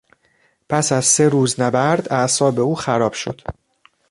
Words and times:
پس 0.69 0.91
از 0.91 1.05
سه 1.05 1.29
روز 1.29 1.59
نبرد 1.59 2.13
اعصاب 2.13 2.59
او 2.59 2.75
خراب 2.75 3.13
شد 3.13 3.41